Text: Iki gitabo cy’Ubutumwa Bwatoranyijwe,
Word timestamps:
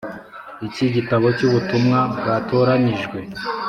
Iki 0.67 0.85
gitabo 0.95 1.25
cy’Ubutumwa 1.37 1.99
Bwatoranyijwe, 2.17 3.19